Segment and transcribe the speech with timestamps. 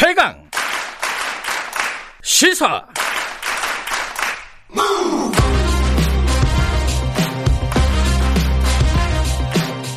[0.00, 0.32] 최강
[2.22, 2.86] 시사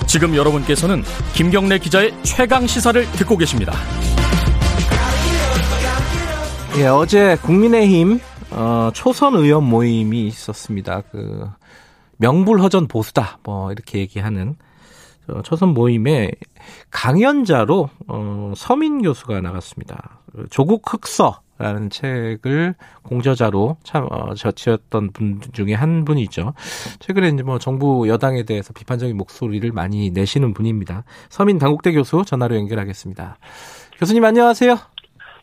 [0.07, 1.03] 지금 여러분께서는
[1.35, 3.73] 김경래 기자의 최강 시사를 듣고 계십니다.
[6.79, 11.03] 예, 어제 국민의힘 어, 초선 의원 모임이 있었습니다.
[11.11, 11.47] 그
[12.17, 14.55] 명불허전 보수다 뭐 이렇게 얘기하는
[15.43, 16.31] 초선 모임에
[16.91, 20.19] 강연자로 어, 서민 교수가 나갔습니다.
[20.49, 26.53] 조국 흑서라는 책을 공저자로 참 어, 저치었던 분 중에 한 분이죠.
[26.99, 31.03] 최근에 이제 뭐 정부 여당에 대해서 비판적인 목소리를 많이 내시는 분입니다.
[31.29, 33.37] 서민 당국대 교수 전화로 연결하겠습니다.
[33.97, 34.73] 교수님 안녕하세요.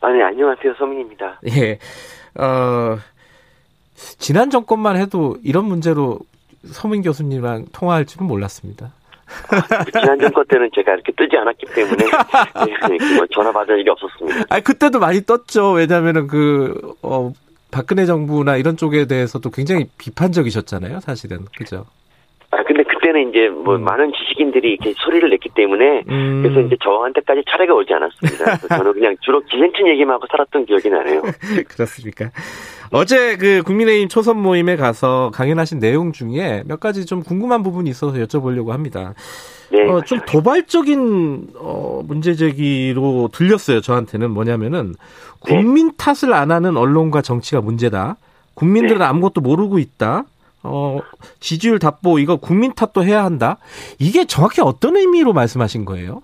[0.01, 0.75] 아, 네, 안녕하세요.
[0.77, 1.41] 서민입니다.
[1.49, 1.79] 예.
[2.41, 2.97] 어,
[4.17, 6.19] 지난 정권만 해도 이런 문제로
[6.65, 8.93] 서민 교수님이랑 통화할 줄은 몰랐습니다.
[9.85, 14.45] 그 지난 정권 때는 제가 이렇게 뜨지 않았기 때문에 네, 뭐 전화 받을 일이 없었습니다.
[14.49, 15.71] 아 그때도 많이 떴죠.
[15.71, 17.31] 왜냐하면은 그 어,
[17.71, 20.99] 박근혜 정부나 이런 쪽에 대해서도 굉장히 비판적이셨잖아요.
[21.01, 21.85] 사실은 그죠.
[22.51, 23.83] 아 근데 그때는 이제 뭐 음.
[23.83, 26.41] 많은 지식인들이 이렇게 소리를 냈기 때문에 음.
[26.41, 28.67] 그래서 이제 저한테까지 차례가 오지 않았습니다.
[28.75, 31.21] 저는 그냥 주로 기생충 얘기만 하고 살았던 기억이 나네요.
[31.69, 32.31] 그렇습니까?
[32.91, 38.17] 어제 그 국민의힘 초선 모임에 가서 강연하신 내용 중에 몇 가지 좀 궁금한 부분이 있어서
[38.17, 39.13] 여쭤보려고 합니다.
[39.71, 43.81] 네, 어, 좀 도발적인 어, 문제 제기로 들렸어요.
[43.81, 44.95] 저한테는 뭐냐면은
[45.39, 45.93] 국민 네.
[45.97, 48.17] 탓을 안 하는 언론과 정치가 문제다.
[48.55, 49.05] 국민들은 네.
[49.05, 50.25] 아무것도 모르고 있다.
[50.63, 50.99] 어,
[51.39, 53.57] 지지율 답보 이거 국민 탓도 해야 한다.
[53.99, 56.21] 이게 정확히 어떤 의미로 말씀하신 거예요?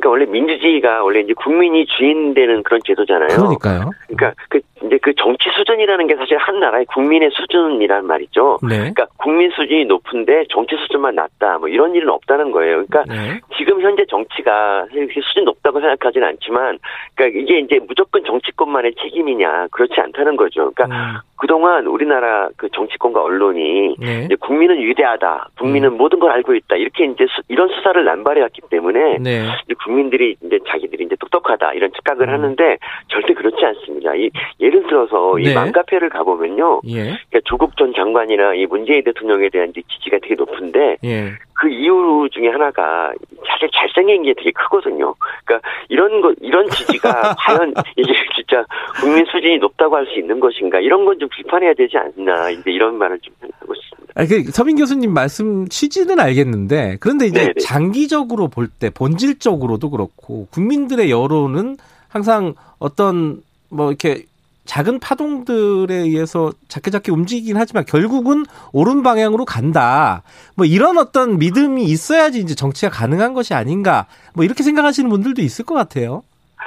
[0.00, 3.28] 그러니까 원래 민주주의가 원래 이제 국민이 주인 되는 그런 제도잖아요.
[3.28, 3.90] 그러니까요.
[4.08, 8.58] 그러니까 그 이제 그 정치 수준이라는 게 사실 한 나라의 국민의 수준이란 말이죠.
[8.62, 8.78] 네.
[8.78, 11.58] 그러니까 국민 수준이 높은데 정치 수준만 낮다.
[11.58, 12.84] 뭐 이런 일은 없다는 거예요.
[12.86, 13.40] 그러니까 네.
[13.58, 14.86] 지금 현재 정치가
[15.22, 16.78] 수준 높다고 생각하지는 않지만
[17.14, 20.72] 그러니까 이게 이제 무조건 정치권만의 책임이냐 그렇지 않다는 거죠.
[20.72, 21.18] 그러니까 음.
[21.40, 24.24] 그동안 우리나라 그 정치권과 언론이 네.
[24.26, 25.48] 이제 국민은 위대하다.
[25.58, 25.96] 국민은 음.
[25.96, 26.76] 모든 걸 알고 있다.
[26.76, 29.46] 이렇게 이제 수, 이런 수사를 남발해 왔기 때문에 네.
[29.64, 32.34] 이제 국민들이 이제 자기들이 이제 똑똑하다 이런 착각을 음.
[32.34, 32.76] 하는데
[33.08, 34.14] 절대 그렇지 않습니다.
[34.16, 34.28] 이
[34.60, 35.50] 예를 들어서 네.
[35.50, 36.82] 이 맘카페를 가보면요.
[36.88, 37.04] 예.
[37.04, 41.32] 그러니까 조국 전 장관이나 이 문재인 대통령에 대한 지지가 되게 높은데 예.
[41.54, 43.12] 그 이유 중에 하나가
[43.46, 45.14] 사실 잘생긴 게 되게 크거든요.
[45.44, 48.64] 그러니까 이런 거 이런 지지가 과연 이게 진짜
[48.98, 52.96] 국민 수준이 높다고 할 수 있는 것인가 이런 건 좀 비판해야 되지 않나 이제 이런
[52.98, 54.12] 말을 좀 하고 싶습니다.
[54.16, 57.52] 아, 그 서민 교수님 말씀 취지는 알겠는데 그런데 이제 네네.
[57.62, 61.76] 장기적으로 볼 때 본질적으로도 그렇고 국민들의 여론은
[62.08, 64.24] 항상 어떤 뭐 이렇게
[64.66, 70.22] 작은 파동들에 의해서 작게 작게 움직이긴 하지만 결국은 옳은 방향으로 간다.
[70.54, 74.06] 뭐 이런 어떤 믿음이 있어야지 이제 정치가 가능한 것이 아닌가.
[74.34, 76.22] 뭐 이렇게 생각하시는 분들도 있을 것 같아요.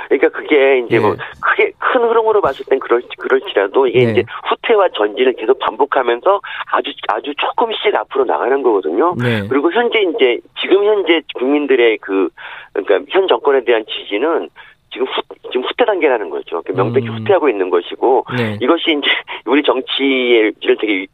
[0.10, 1.14] 그러니까 그게 이제 뭐 예.
[1.14, 4.12] 뭐 크게 큰 흐름으로 봤을 땐 그럴 그럴지라도 이게 예.
[4.12, 9.16] 이제 후퇴와 전진을 계속 반복하면서 아주 아주 조금씩 앞으로 나가는 거거든요.
[9.22, 9.48] 네.
[9.48, 12.30] 그리고 현재 이제 지금 현재 국민들의 그
[12.74, 14.50] 그러니까 현 정권에 대한 지지는
[14.94, 15.22] 지금 후,
[15.52, 16.62] 지금 후퇴 단계라는 거죠.
[16.76, 17.16] 명백히 음.
[17.16, 18.58] 후퇴하고 있는 것이고 네.
[18.62, 19.08] 이것이 이제
[19.46, 21.08] 우리 정치를 되게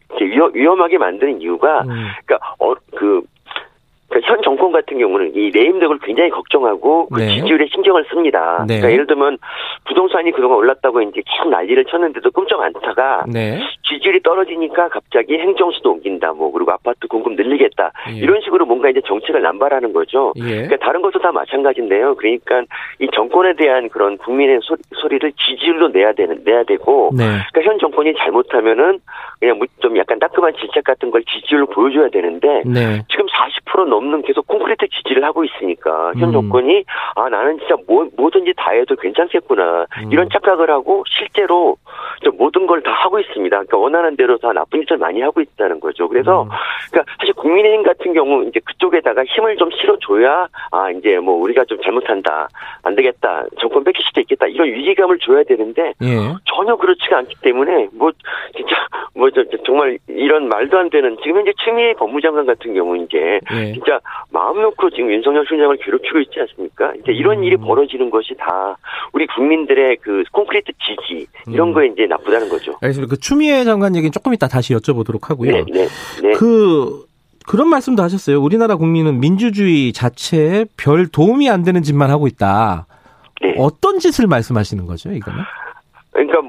[0.53, 2.07] 위험, 하게 만드는 이유가 음.
[2.25, 3.21] 그러니까 어, 그
[4.09, 7.29] 그러니까 현 정권 같은 경우는 이 내임덕을 굉장히 걱정하고 그 네.
[7.29, 8.65] 지지율에 신경을 씁니다.
[8.67, 8.77] 네.
[8.77, 9.37] 그러니까 예를 들면
[9.85, 13.59] 부동산이 그동안 올랐다고 이제 계속 난리를 쳤는데도 꼼짝 않다가 네.
[13.83, 16.33] 지지율이 떨어지니까 갑자기 행정수도 옮긴다.
[16.33, 17.91] 뭐 그리고 아파트 공급 늘리겠다.
[18.11, 18.17] 예.
[18.17, 20.33] 이런 식으로 뭔가 이제 정책을 남발하는 거죠.
[20.37, 20.67] 예.
[20.67, 22.15] 그러니까 다른 것도 다 마찬가지인데요.
[22.15, 22.63] 그러니까
[22.99, 24.75] 이 정권에 대한 그런 국민의 소,
[25.07, 27.25] 리를 지지율로 내야 되는 내야 되고 네.
[27.51, 28.99] 그러니까 현 정권이 잘못하면은
[29.39, 33.01] 그냥 좀 약간 따끔한 질책 같은 걸 지지율로 보여줘야 되는데 네.
[33.09, 36.31] 지금 40%넘 는 계속 콘크리트 지지를 하고 있으니까 현 음.
[36.31, 40.11] 정권이 아 나는 진짜 뭐, 뭐든지 다 해도 괜찮겠구나 음.
[40.11, 41.77] 이런 착각을 하고 실제로
[42.37, 43.49] 모든 걸 다 하고 있습니다.
[43.55, 46.07] 그러니까 원하는 대로 다 나쁜 짓을 많이 하고 있다는 거죠.
[46.07, 46.49] 그래서 음.
[46.91, 51.79] 그러니까 사실 국민의힘 같은 경우 이제 그쪽에다가 힘을 좀 실어줘야 아 이제 뭐 우리가 좀
[51.81, 52.47] 잘못한다
[52.83, 56.33] 안 되겠다 정권 뺏길 수도 있겠다 이런 위기감을 줘야 되는데 예.
[56.45, 58.11] 전혀 그렇지가 않기 때문에 뭐
[58.55, 58.75] 진짜
[59.15, 63.73] 뭐 저, 정말 이런 말도 안 되는 지금 현재 추미애 법무장관 같은 경우 이제 예.
[63.73, 63.88] 진짜
[64.31, 66.93] 마음 놓고 지금 윤석열 총장을 괴롭히고 있지 않습니까?
[66.95, 67.43] 이제 이런 음.
[67.43, 68.77] 일이 벌어지는 것이 다
[69.13, 71.73] 우리 국민들의 그 콘크리트 지지 이런 음.
[71.73, 72.73] 거에 이제 나쁘다는 거죠.
[72.81, 73.09] 알겠습니다.
[73.09, 75.51] 그 추미애 장관 얘기는 조금 이따 다시 여쭤보도록 하고요.
[75.51, 75.87] 네, 네,
[76.21, 76.31] 네.
[76.33, 77.05] 그
[77.47, 78.39] 그런 말씀도 하셨어요.
[78.41, 82.85] 우리나라 국민은 민주주의 자체에 별 도움이 안 되는 짓만 하고 있다.
[83.41, 83.55] 네.
[83.57, 85.39] 어떤 짓을 말씀하시는 거죠, 이거는?
[86.11, 86.41] 그러니까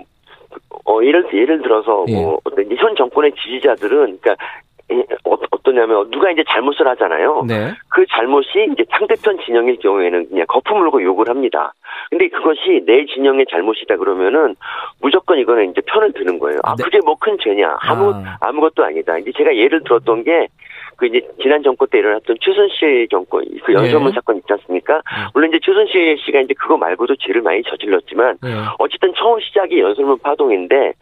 [0.85, 2.15] 어 예를 예를 들어서 예.
[2.15, 4.37] 뭐현 정권의 지지자들은 그러니까
[5.25, 7.45] 어, 어떠냐면 누가 이제 잘못을 하잖아요.
[7.47, 7.73] 네.
[7.89, 11.73] 그 잘못이 이제 상대편 진영일 경우에는 그냥 거품 물고 욕을 합니다.
[12.11, 14.57] 근데 그것이 내 진영의 잘못이다 그러면은
[15.01, 16.59] 무조건 이거는 이제 편을 드는 거예요.
[16.65, 16.85] 아, 네.
[16.85, 17.77] 그게 뭐 큰 죄냐?
[17.81, 18.39] 아무 아.
[18.41, 19.19] 아무것도 아니다.
[19.19, 20.49] 이제 제가 예를 들었던 게
[21.01, 24.15] 그 이제 지난 정권 때 일어났던 최순실 정권 그 연설문 네.
[24.15, 24.97] 사건 있지 않습니까?
[24.97, 25.31] 네.
[25.33, 28.51] 물론 이제 최순실 씨가 이제 그거 말고도 죄를 많이 저질렀지만 네.
[28.79, 30.93] 어쨌든 처음 시작이 연설문 파동인데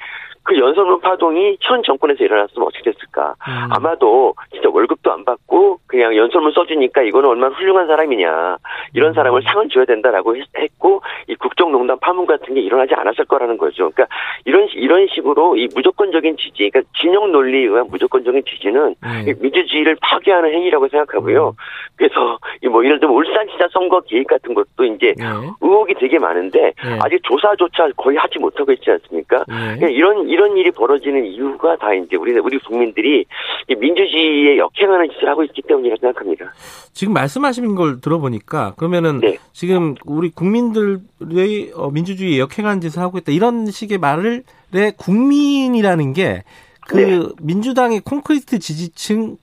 [0.48, 3.34] 그 연설문 파동이 현 정권에서 일어났으면 어떻게 됐을까?
[3.46, 3.68] 음.
[3.70, 8.56] 아마도 진짜 월급도 안 받고 그냥 연설문 써주니까 이거는 얼마나 훌륭한 사람이냐
[8.94, 9.44] 이런 사람을 음.
[9.46, 13.90] 상을 줘야 된다라고 했고 이 국정농단 파문 같은 게 일어나지 않았을 거라는 거죠.
[13.90, 14.06] 그러니까
[14.46, 19.24] 이런 이런 식으로 이 무조건적인 지지, 그러니까 진영 논리에 의한 무조건적인 지지는 음.
[19.40, 21.48] 민주주의를 파괴하는 행위라고 생각하고요.
[21.48, 21.52] 음.
[21.96, 22.38] 그래서
[22.70, 25.24] 뭐 예를 들면 울산시장 선거 개입 같은 것도 이제 네.
[25.60, 26.98] 의혹이 되게 많은데 네.
[27.02, 29.44] 아직 조사조차 거의 하지 못하고 있지 않습니까?
[29.46, 29.76] 네.
[29.76, 33.26] 그러니까 이런 이런 일이 벌어지는 이유가 다 이제 우리 우리 국민들이
[33.68, 36.52] 민주주의에 역행하는 짓을 하고 있기 때문이라고 생각합니다.
[36.92, 39.36] 지금 말씀하시는 걸 들어보니까 그러면은 네.
[39.52, 46.94] 지금 우리 국민들의 어, 민주주의에 역행하는 짓을 하고 있다 이런 식의 말을 내 국민이라는 게그
[46.94, 47.28] 네.
[47.42, 49.38] 민주당의 콘크리트 지지층을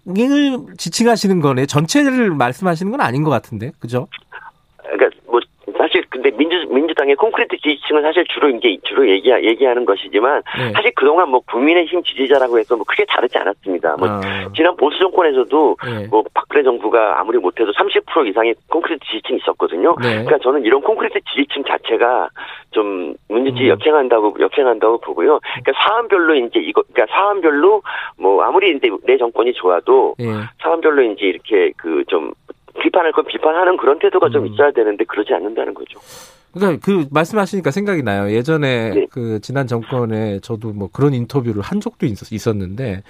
[0.78, 1.66] 지칭하시는 거네.
[1.66, 4.08] 전체를 말씀하시는 건 아닌 것 같은데, 그죠?
[6.16, 10.72] 근데 민주 민주당의 콘크리트 지지층은 사실 주로 이제 주로 얘기 얘기하는 것이지만 네.
[10.72, 13.98] 사실 그동안 뭐 국민의힘 지지자라고 해서 뭐 크게 다르지 않았습니다.
[13.98, 14.22] 뭐 아.
[14.56, 16.08] 지난 보수 정권에서도 네.
[16.08, 19.96] 뭐 박근혜 정부가 아무리 못해도 30% 이상의 콘크리트 지지층이 있었거든요.
[20.02, 20.24] 네.
[20.24, 22.30] 그러니까 저는 이런 콘크리트 지지층 자체가
[22.72, 23.72] 좀 민주주의 음.
[23.72, 25.40] 역행한다고 역행한다고 보고요.
[25.42, 27.82] 그러니까 사안별로 이제 이거 그러니까 사안별로
[28.18, 30.26] 뭐 아무리 이제 내 정권이 좋아도 예.
[30.62, 32.32] 사안별로 이제 이렇게 그좀
[32.82, 34.32] 비판할 건 비판하는 그런 태도가 음.
[34.32, 36.00] 좀 있어야 되는데 그러지 않는다는 거죠.
[36.54, 38.32] 그러니까 그 말씀하시니까 생각이 나요.
[38.32, 39.08] 예전에 네.
[39.12, 43.04] 그 지난 정권에 저도 뭐 그런 인터뷰를 한 적도 있었 는데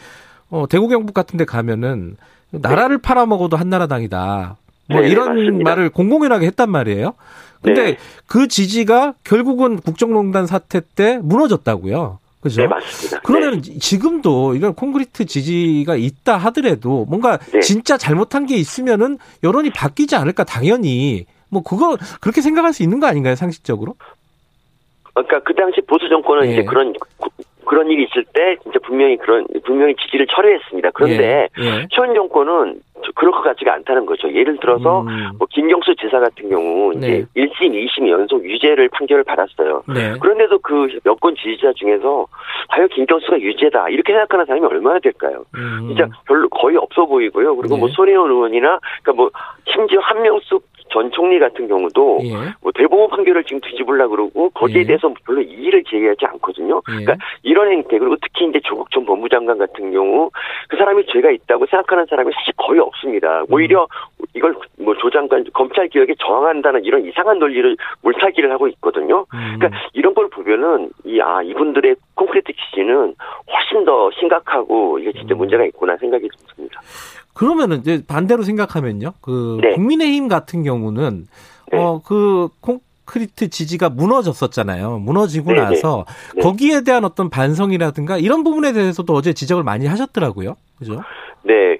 [0.50, 2.17] 어 대구 경북 같은 데 가면은
[2.51, 3.01] 나라를 네.
[3.01, 4.57] 팔아먹어도 한나라당이다.
[4.89, 5.69] 뭐 네, 이런 맞습니다.
[5.69, 7.13] 말을 공공연하게 했단 말이에요.
[7.62, 7.97] 근데 네.
[8.27, 12.19] 그 지지가 결국은 국정농단 사태 때 무너졌다고요.
[12.45, 12.62] 그죠?
[12.62, 13.21] 네, 맞습니다.
[13.21, 13.80] 그러면 네.
[13.80, 17.59] 지금도 이런 콘크리트 지지가 있다 하더라도 뭔가 네.
[17.59, 23.07] 진짜 잘못한 게 있으면은 여론이 바뀌지 않을까 당연히 뭐 그거 그렇게 생각할 수 있는 거
[23.07, 23.95] 아닌가요 상식적으로?
[25.15, 26.53] 그러니까 그 당시 보수 정권은 네.
[26.53, 26.94] 이제 그런
[27.65, 30.91] 그런 일이 있을 때 진짜 분명히 그런 분명히 지지를 철회했습니다.
[30.94, 31.65] 그런데 예.
[31.65, 31.88] 예.
[31.89, 32.80] 현 정권은
[33.15, 34.31] 그럴 것 같지가 않다는 거죠.
[34.31, 35.31] 예를 들어서 음.
[35.38, 37.45] 뭐 김경수 지사 같은 경우 이제 네.
[37.45, 39.83] 1심, 2심 연속 유죄를 판결을 받았어요.
[39.88, 40.17] 네.
[40.19, 42.27] 그런데도 그 여권 지지자 중에서
[42.69, 45.45] 과연 김경수가 유죄다 이렇게 생각하는 사람이 얼마나 될까요?
[45.56, 45.88] 음.
[45.88, 47.56] 진짜 별로 거의 없어 보이고요.
[47.56, 47.79] 그리고 뭐 네.
[47.79, 49.31] 뭐 손혜원 의원이나 그러니까 뭐
[49.65, 52.29] 심지어 한명숙 전 총리 같은 경우도 예.
[52.61, 54.85] 뭐 대법원 판결을 지금 뒤집으려 그러고 거기에 예.
[54.85, 56.81] 대해서 별로 이의를 제기하지 않거든요.
[56.89, 57.03] 예.
[57.03, 60.29] 그러니까 이런 행태 그리고 특히 이제 조국 전 법무장관 같은 경우
[60.69, 63.43] 그 사람이 죄가 있다고 생각하는 사람이 사실 거의 없습니다.
[63.49, 64.25] 오히려 음.
[64.35, 69.25] 이걸 뭐 조장관 검찰 개혁에 저항한다는 이런 이상한 논리를 물타기를 하고 있거든요.
[69.33, 69.55] 음.
[69.59, 73.15] 그러니까 이런 걸 보면은 이 아 이분들의 콘크리트 기지는
[73.51, 75.39] 훨씬 더 심각하고 이게 진짜 음.
[75.39, 76.79] 문제가 있구나 생각이 듭니다.
[77.35, 79.13] 그러면은 이제 반대로 생각하면요.
[79.21, 79.75] 그 네.
[79.75, 81.27] 국민의힘 같은 경우는
[81.71, 81.77] 네.
[81.77, 84.99] 어그 콘크리트 지지가 무너졌었잖아요.
[84.99, 85.63] 무너지고 네, 네.
[85.63, 86.41] 나서 네.
[86.41, 90.55] 거기에 대한 어떤 반성이라든가 이런 부분에 대해서도 어제 지적을 많이 하셨더라고요.
[90.79, 91.01] 그죠?
[91.43, 91.77] 네.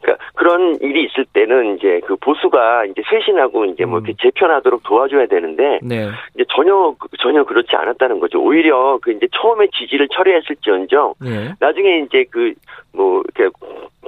[0.00, 4.04] 그러니까 그런 일이 있을 때는 이제 그 보수가 이제 쇄신하고 이제 뭐 음.
[4.04, 6.08] 이렇게 재편하도록 도와줘야 되는데 네.
[6.34, 8.40] 이제 전혀 전혀 그렇지 않았다는 거죠.
[8.42, 11.52] 오히려 그 이제 처음에 지지를 철회했을지언정 네.
[11.60, 12.54] 나중에 이제 그
[12.94, 13.52] 뭐 이렇게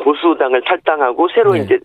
[0.06, 1.60] 보수당을 탈당하고 새로 네.
[1.60, 1.78] 이제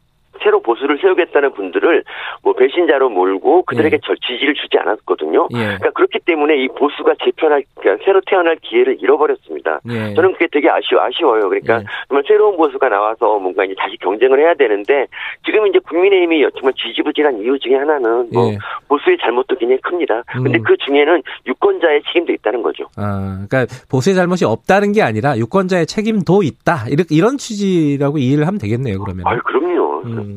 [0.44, 2.04] 새로 보수를 세우겠다는 분들을
[2.44, 4.16] 뭐 배신자로 몰고 그들에게 예.
[4.28, 5.48] 지지를 주지 않았거든요.
[5.54, 5.58] 예.
[5.58, 9.80] 그러니까 그렇기 때문에 이 보수가 재편할 그러니까 새로 태어날 기회를 잃어버렸습니다.
[9.90, 10.14] 예.
[10.14, 11.50] 저는 그게 되게 아쉬워 아쉬워요.
[11.50, 11.86] 그러니까 예.
[12.08, 15.08] 정말 새로운 보수가 나와서 뭔가 이제 다시 경쟁을 해야 되는데
[15.46, 18.58] 지금 이제 국민의힘이 정말 지지부진한 이유 중에 하나는 뭐 예.
[18.88, 20.24] 보수의 잘못도 굉장히 큽니다.
[20.28, 20.64] 근데 음.
[20.64, 22.86] 그 중에는 유권자의 책임도 있다는 거죠.
[22.98, 26.88] 아, 그러니까 보수의 잘못이 없다는 게 아니라 유권자의 책임도 있다.
[26.90, 29.00] 이렇게 이런 취지라고 이해를 하면 되겠네요.
[29.00, 29.26] 그러면.
[29.28, 30.02] 아, 그럼요.
[30.06, 30.31] 음.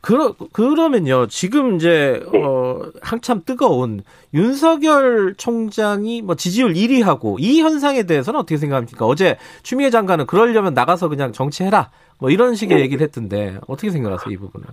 [0.00, 1.26] 그러, 그러면요.
[1.28, 2.42] 지금 이제, 네.
[2.44, 4.02] 어, 한참 뜨거운
[4.34, 9.06] 윤석열 총장이 뭐 지지율 1위 하고 이 현상에 대해서는 어떻게 생각합니까?
[9.06, 11.90] 어제 추미애 장관은 그러려면 나가서 그냥 정치해라.
[12.18, 12.82] 뭐 이런 식의 네.
[12.84, 14.32] 얘기를 했던데 어떻게 생각하세요?
[14.32, 14.66] 이 부분은?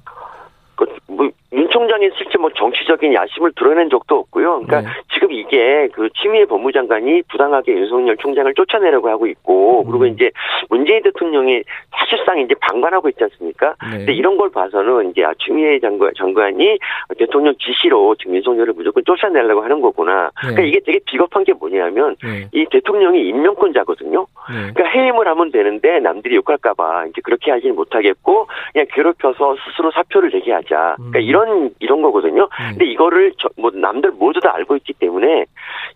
[0.75, 4.61] 그, 뭐, 윤윤 총장이 실제 뭐 정치적인 야심을 드러낸 적도 없고요.
[4.61, 4.87] 그러니까 네.
[5.19, 10.13] 지금 이게 그 추미애 법무장관이 부당하게 윤석열 총장을 쫓아내려고 하고 있고 그리고 음.
[10.13, 10.31] 이제
[10.69, 11.61] 문재인 대통령이
[11.91, 13.75] 사실상 이제 방관하고 있지 않습니까?
[13.91, 13.97] 네.
[13.97, 16.79] 근데 이런 걸 봐서는 이제 아, 추미애 장관, 장관이
[17.17, 20.31] 대통령 지시로 지금 윤석열을 무조건 쫓아내려고 하는 거구나.
[20.43, 20.53] 네.
[20.53, 22.47] 그러니까 이게 되게 비겁한 게 뭐냐면 네.
[22.53, 24.25] 이 대통령이 임명권자거든요.
[24.49, 24.71] 네.
[24.73, 30.53] 그러니까 해임을 하면 되는데 남들이 욕할까봐 이제 그렇게 하지는 못하겠고 그냥 괴롭혀서 스스로 사표를 내게
[30.53, 30.95] 하자.
[30.97, 31.21] 그러니까 음.
[31.21, 32.43] 이런 이런 거거든요.
[32.43, 32.69] 네.
[32.69, 35.08] 근데 이거를 저, 뭐 남들 모두 다 알고 있기 때문에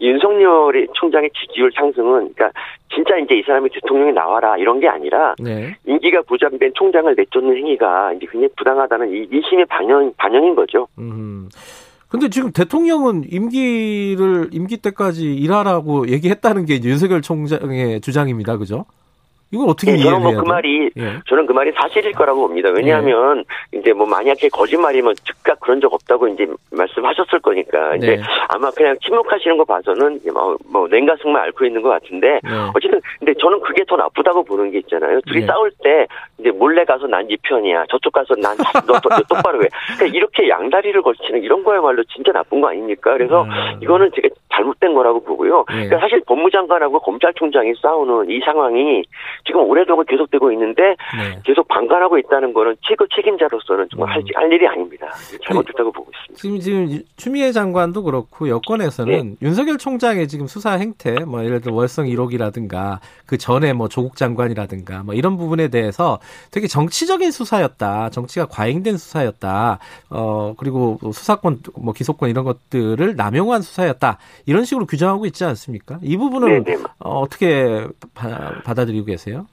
[0.02, 2.52] 윤석열의 총장의 지지율 상승은 그러니까
[2.94, 5.76] 진짜 이제 이 사람이 대통령이 나와라 이런 게 아니라 네.
[5.86, 10.88] 임기가 부장된 총장을 내쫓는 행위가 이제 굉장히 부당하다는 이 민심의 반영 반영인 거죠.
[10.98, 11.50] 음.
[12.10, 18.58] 근데 지금 대통령은 임기를 임기 때까지 일하라고 얘기했다는 게 윤석열 총장의 주장입니다.
[18.58, 18.86] 그죠?
[19.54, 21.20] 이걸 어떻게 네, 저는 뭐그 말이 예.
[21.28, 22.70] 저는 그 말이 사실일 거라고 봅니다.
[22.70, 23.44] 왜냐하면
[23.74, 23.80] 예.
[23.80, 28.22] 이제 뭐 만약에 거짓말이면 즉각 그런 적 없다고 이제 말씀하셨을 거니까 이제 네.
[28.54, 32.50] 아마 그냥 침묵하시는 거 봐서는 뭐, 뭐 냉가슴만 앓고 있는 것 같은데 네.
[32.76, 35.20] 어쨌든 근데 저는 그게 더 나쁘다고 보는 게 있잖아요.
[35.22, 35.48] 둘이 네.
[35.48, 36.08] 싸울 때
[36.40, 37.86] 이제 몰래 가서 난 네 편이야.
[37.90, 39.68] 저쪽 가서 난너 똑바로 해.
[39.96, 43.14] 그러니까 이렇게 양다리를 걸치는 이런 거야말로 진짜 나쁜 거 아닙니까?
[43.14, 43.50] 그래서 음.
[43.82, 45.66] 이거는 제가 잘못된 거라고 보고요.
[45.70, 45.86] 네.
[45.86, 49.04] 그러니까 사실 법무장관하고 검찰총장이 싸우는 이 상황이
[49.46, 51.40] 지금 오래도록 계속되고 있는데 네.
[51.46, 54.14] 계속 방관하고 있다는 거는 최고 책임자로서는 정말 음.
[54.14, 55.08] 할, 할 일이 아닙니다.
[55.48, 56.36] 잘못됐다고 그, 보고 있습니다.
[56.42, 59.36] 지금 지금 추미애 장관도 그렇고 여권에서는 네.
[59.42, 65.04] 윤석열 총장의 지금 수사 행태, 뭐 예를 들어 월성 1호기라든가 그 전에 뭐 조국 장관이라든가
[65.04, 66.20] 뭐 이런 부분에 대해서
[66.52, 74.18] 되게 정치적인 수사였다, 정치가 과잉된 수사였다, 어 그리고 수사권, 뭐 기소권 이런 것들을 남용한 수사였다
[74.46, 76.00] 이런 식으로 규정하고 있지 않습니까?
[76.02, 76.84] 이 부분은 네, 네.
[77.00, 79.48] 어, 어떻게 받아들이고 계세요?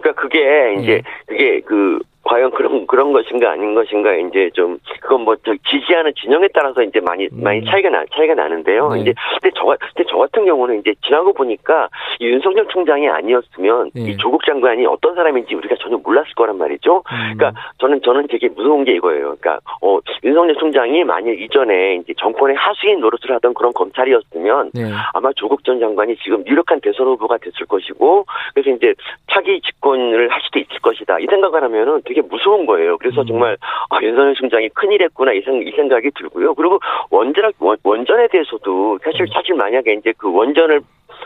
[0.00, 1.02] 그러니까 그게 이제 예.
[1.26, 6.48] 그게 그 과연 그런 그런 것인가 아닌 것인가 이제 좀 그건 뭐 저 지지하는 진영에
[6.52, 7.42] 따라서 이제 많이 음.
[7.42, 8.90] 많이 차이가 나 차이가 나는데요.
[8.90, 9.00] 네.
[9.00, 14.02] 이제 근데 저 근데 저 같은 경우는 이제 지나고 보니까 이 윤석열 총장이 아니었으면 네.
[14.02, 16.96] 이 조국 장관이 어떤 사람인지 우리가 전혀 몰랐을 거란 말이죠.
[16.98, 17.36] 음.
[17.36, 19.36] 그러니까 저는 저는 되게 무서운 게 이거예요.
[19.40, 24.90] 그러니까 어 윤석열 총장이 만일 이전에 이제 정권의 하수인 노릇을 하던 그런 검찰이었으면 네.
[25.14, 28.94] 아마 조국 전 장관이 지금 유력한 대선 후보가 됐을 것이고 그래서 이제
[29.30, 31.18] 차기 집권을 할 수도 있을 것이다.
[31.20, 32.98] 이 생각을 하면은 되게 무서운 거예요.
[32.98, 33.26] 그래서 음.
[33.26, 33.56] 정말
[33.88, 36.54] 아, 윤석열 총장이 큰일 했구나 이, 생, 이 생각이 들고요.
[36.54, 37.52] 그리고 원전
[37.84, 39.26] 원전에 대해서도 사실 음.
[39.32, 40.80] 사실 만약에 이제 그 원전을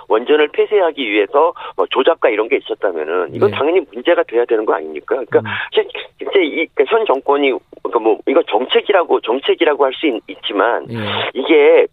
[0.09, 3.57] 원전을 폐쇄하기 위해서 뭐 조작과 이런 게 있었다면은 이건 네.
[3.57, 5.15] 당연히 문제가 돼야 되는 거 아닙니까?
[5.27, 5.45] 그러니까 음.
[5.73, 10.97] 실제 이현 그러니까 정권이 그러니까 뭐 이거 정책이라고 정책이라고 할 수 있지만 네.
[11.33, 11.87] 이게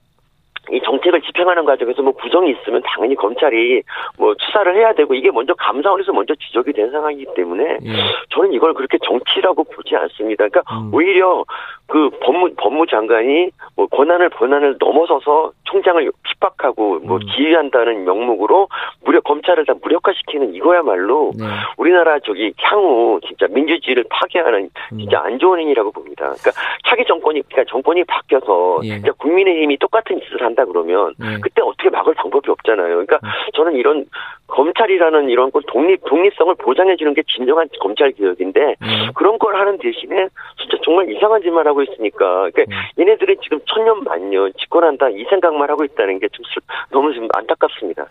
[0.72, 3.84] 이 정책을 집행하는 과정에서 뭐 부정이 있으면 당연히 검찰이
[4.18, 7.92] 뭐 수사를 해야 되고 이게 먼저 감사원에서 먼저 지적이 된 상황이기 때문에 예.
[8.30, 10.48] 저는 이걸 그렇게 정치라고 보지 않습니다.
[10.48, 10.94] 그러니까 음.
[10.94, 11.44] 오히려
[11.92, 17.20] 그 법무 법무 장관이 뭐 권한을 권한을 넘어서서 총장을 핍박하고 뭐 음.
[17.36, 18.70] 지휘한다는 명목으로
[19.04, 21.44] 무력 검찰을 다 무력화시키는 이거야말로 네.
[21.76, 24.98] 우리나라 저기 향후 진짜 민주주의를 파괴하는 음.
[25.00, 26.34] 진짜 안 좋은 행위라고 봅니다.
[26.40, 26.52] 그러니까
[26.88, 28.96] 차기 정권이 그러니까 정권이 바뀌어서 예.
[28.96, 31.40] 진짜 국민의힘이 똑같은 짓을 한다 그러면 예.
[31.42, 32.88] 그때 어떻게 막을 방법이 없잖아요.
[32.88, 33.30] 그러니까 음.
[33.54, 34.06] 저는 이런
[34.48, 39.12] 검찰이라는 이런 걸 독립 독립성을 보장해 주는 게 진정한 검찰 개혁인데 음.
[39.16, 43.02] 그런 걸 하는 대신에 진짜 정말 이상한 짓만 하고 있으니까 그러니까 음.
[43.02, 46.46] 얘네들이 지금 천년 만년 집권한다 이 생각만 하고 있다는 게 좀
[46.92, 48.06] 너무 좀 안타깝습니다.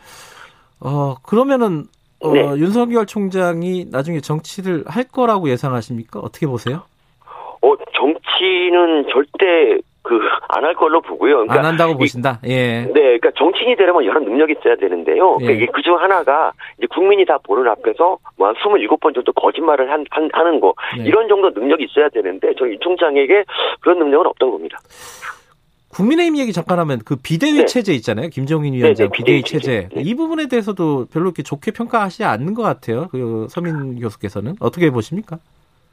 [0.81, 1.85] 어 그러면은
[2.21, 2.41] 어, 네.
[2.57, 6.21] 윤석열 총장이 나중에 정치를 할 거라고 예상하십니까?
[6.21, 6.83] 어떻게 보세요?
[7.63, 9.79] 어 정치는 절대
[10.11, 10.19] 그
[10.53, 11.47] 안 할 걸로 보고요.
[11.47, 12.41] 그러니까 안 한다고 보신다.
[12.45, 12.83] 예.
[12.83, 15.37] 네, 그러니까 정치인이 되려면 여러 능력이 있어야 되는데요.
[15.39, 15.67] 그러니까 예.
[15.67, 20.75] 그중 하나가 이제 국민이 다 보는 앞에서 뭐한 27번 정도 거짓말을 한, 한 하는 거
[20.97, 21.05] 네.
[21.05, 23.45] 이런 정도 능력이 있어야 되는데 저희 총장에게
[23.81, 24.79] 그런 능력은 없다고 봅니다.
[25.91, 27.65] 국민의힘 얘기 잠깐 하면 그 비대위 네.
[27.65, 28.29] 체제 있잖아요.
[28.29, 29.89] 김정인 위원장 네, 네, 비대위, 비대위 체제.
[29.95, 30.03] 네.
[30.03, 33.09] 이 부분에 대해서도 별로 이렇게 좋게 평가하시지 않는 것 같아요.
[33.11, 35.39] 그 서민 교수께서는 어떻게 보십니까?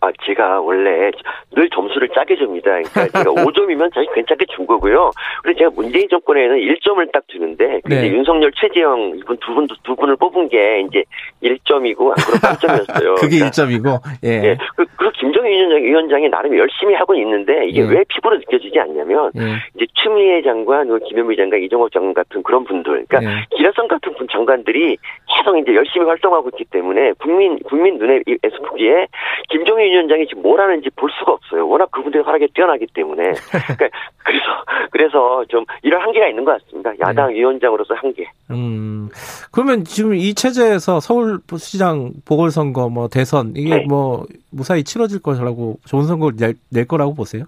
[0.07, 1.11] 아, 제가 원래
[1.51, 2.71] 늘 점수를 짜게 줍니다.
[2.71, 5.11] 그러니까 제가 5점이면 사실 괜찮게 준 거고요.
[5.43, 8.07] 그래서 제가 문재인 정권에는 1점을 딱 주는데, 네.
[8.07, 11.03] 윤석열, 최재형 이분 두 분, 두 분을 뽑은 게 이제
[11.43, 13.15] 1점이고, 앞으로 8점이었어요.
[13.19, 14.39] 그게 그러니까, 1점이고, 예.
[14.39, 14.57] 네.
[14.75, 17.85] 그, 그 김정인 위원장, 위원장이 나름 열심히 하고 있는데, 이게 예.
[17.85, 19.41] 왜 피부로 느껴지지 않냐면, 예.
[19.75, 23.45] 이제 추미애 장관, 김현미 장관, 이종호 장관 같은 그런 분들, 그러니까 예.
[23.55, 24.97] 기라성 같은 분 장관들이
[25.35, 29.07] 계속 이제 열심히 활동하고 있기 때문에, 국민, 국민 눈에서 보기에,
[29.49, 31.67] 김정인 위원장이 지금 뭘 하는지 볼 수가 없어요.
[31.67, 33.23] 워낙 그분들이 활약이 뛰어나기 때문에.
[33.51, 33.89] 그러니까
[34.23, 34.45] 그래서
[34.91, 36.91] 그래서 좀 이런 한계가 있는 것 같습니다.
[36.99, 37.35] 야당 네.
[37.35, 38.25] 위원장으로서 한계.
[38.51, 39.09] 음.
[39.51, 43.85] 그러면 지금 이 체제에서 서울시장 보궐선거 뭐 대선 이게 네.
[43.87, 47.45] 뭐 무사히 치러질 거라고 좋은 선거를 낼, 낼 거라고 보세요?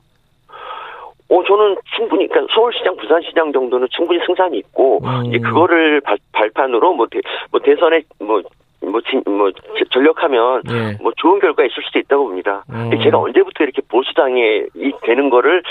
[1.32, 5.25] 어, 저는 충분히, 그러니까 서울시장, 부산시장 정도는 충분히 승산이 있고, 음.
[5.27, 7.20] 이제 그거를 발, 발판으로 뭐, 대,
[7.51, 8.41] 뭐 대선에 뭐,
[8.89, 9.51] 뭐, 진, 뭐,
[9.91, 10.98] 전력하면, 예.
[11.01, 12.63] 뭐, 좋은 결과 있을 수도 있다고 봅니다.
[12.69, 12.91] 음.
[13.01, 15.63] 제가 언제부터 이렇게 보수당에 이 되는 거를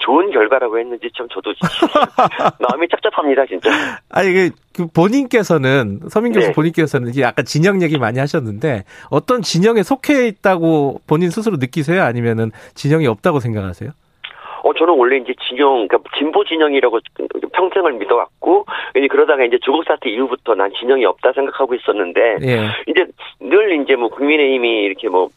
[0.00, 1.54] 좋은 결과라고 했는지 참 저도
[2.60, 3.70] 마음이 짝짝합니다, 진짜.
[4.10, 6.52] 아니, 그, 그 본인께서는, 서민 교수 네.
[6.52, 12.02] 본인께서는 이게 아까 진영 얘기 많이 하셨는데, 어떤 진영에 속해 있다고 본인 스스로 느끼세요?
[12.02, 13.90] 아니면은 진영이 없다고 생각하세요?
[14.84, 17.00] 어, 저는 원래 이제 진영, 그러니까 진보 진영이라고
[17.52, 18.66] 평생을 믿어왔고,
[19.10, 22.68] 그러다가 이제 조국 사태 이후부터 난 진영이 없다 생각하고 있었는데, 예.
[22.86, 23.06] 이제
[23.40, 25.28] 늘 이제 뭐 국민의힘이 이렇게 뭐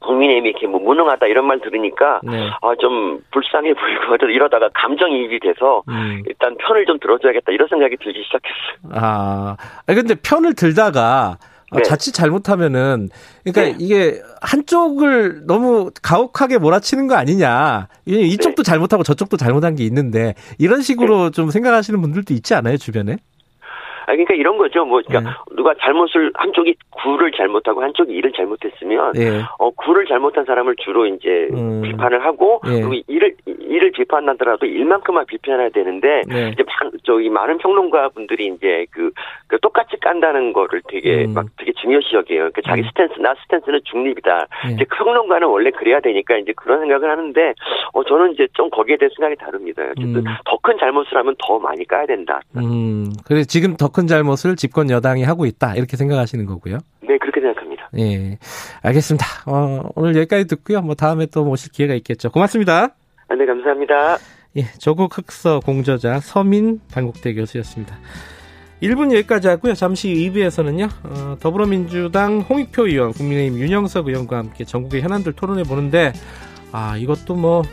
[0.00, 2.48] 국민의힘이 이렇게 뭐 무능하다 이런 말 들으니까 네.
[2.62, 6.22] 아좀 불쌍해 보이고 이러다가 감정이입이 돼서 음.
[6.24, 8.94] 일단 편을 좀 들어줘야겠다 이런 생각이 들기 시작했어요.
[8.94, 11.82] 아, 근데 편을 들다가 아, 네.
[11.82, 13.08] 자칫 잘못하면은
[13.44, 13.84] 그러니까 네.
[13.84, 17.88] 이게 한쪽을 너무 가혹하게 몰아치는 거 아니냐.
[18.06, 18.70] 이쪽도 네.
[18.70, 21.30] 잘못하고 저쪽도 잘못한 게 있는데 이런 식으로 네.
[21.30, 23.18] 좀 생각하시는 분들도 있지 않아요 주변에?
[24.08, 24.86] 아 그러니까 이런 거죠.
[24.86, 25.36] 뭐 그러니까 네.
[25.54, 29.42] 누가 잘못을 한쪽이 구를 잘못하고 한쪽이 일을 잘못했으면 네.
[29.58, 31.82] 어 구를 잘못한 사람을 주로 이제 음.
[31.82, 32.80] 비판을 하고 네.
[32.80, 36.48] 그리고 일을 일을 비판하더라도 일만큼만 비판해야 되는데 네.
[36.54, 36.64] 이제
[37.04, 39.10] 저기 많은 평론가 분들이 이제 그,
[39.46, 41.34] 그 똑같이 깐다는 거를 되게 음.
[41.34, 42.50] 막 되게 중요시 여겨요.
[42.54, 42.88] 그 자기 음.
[42.88, 44.46] 스탠스 나 스탠스는 중립이다.
[44.66, 44.72] 네.
[44.72, 47.54] 이제 평론가는 원래 그래야 되니까 이제 그런 생각을 하는데
[47.92, 49.82] 어 저는 이제 좀 거기에 대해 생각이 다릅니다.
[49.82, 50.24] 어쨌든 음.
[50.46, 52.40] 더큰 잘못을 하면 더 많이 까야 된다.
[52.56, 53.12] 음.
[53.26, 56.78] 그래 지금 더큰 잘못을 집권 여당이 하고 있다 이렇게 생각하시는 거고요.
[57.02, 57.88] 네 그렇게 생각합니다.
[57.98, 58.38] 예,
[58.80, 59.26] 알겠습니다.
[59.46, 60.82] 어, 오늘 여기까지 듣고요.
[60.82, 62.30] 뭐 다음에 또 모실 기회가 있겠죠.
[62.30, 62.94] 고맙습니다.
[63.26, 64.18] 아, 네 감사합니다.
[64.56, 67.98] 예, 조국 흑서 공저자 서민 단국대 교수였습니다.
[68.84, 69.74] 1분 여기까지 하고요.
[69.74, 70.88] 잠시 2부에서는요.
[71.02, 76.12] 어, 더불어민주당 홍익표 의원, 국민의힘 윤영석 의원과 함께 전국의 현안들 토론해 보는데
[76.70, 77.64] 아 이것도 뭐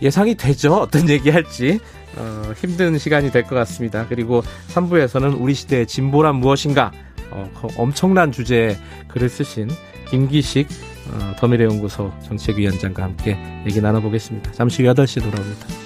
[0.00, 0.76] 예상이 되죠.
[0.76, 1.78] 어떤 얘기할지.
[2.16, 4.06] 어, 힘든 시간이 될 것 같습니다.
[4.08, 6.92] 그리고 3부에서는 우리 시대의 진보란 무엇인가
[7.30, 8.76] 어, 엄청난 주제에
[9.08, 9.68] 글을 쓰신
[10.10, 10.68] 김기식
[11.10, 14.52] 어, 더미래연구소 정책위원장과 함께 얘기 나눠보겠습니다.
[14.52, 15.81] 잠시 후 8시 돌아옵니다.